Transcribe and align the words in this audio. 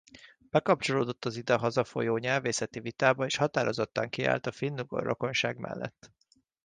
Bekapcsolódott 0.49 1.25
az 1.25 1.35
idehaza 1.37 1.83
folyó 1.83 2.17
nyelvészeti 2.17 2.79
vitába 2.79 3.25
és 3.25 3.35
határozottan 3.35 4.09
kiállt 4.09 4.45
a 4.47 4.51
finnugor 4.51 5.03
rokonság 5.03 5.57
mellett. 5.57 6.11